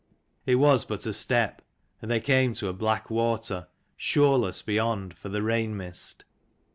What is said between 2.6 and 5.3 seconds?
a black water, shoreless, beyond, for